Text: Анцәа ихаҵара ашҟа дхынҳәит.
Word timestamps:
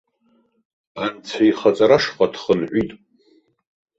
Анцәа 1.03 1.43
ихаҵара 1.49 1.97
ашҟа 1.99 2.25
дхынҳәит. 2.33 2.91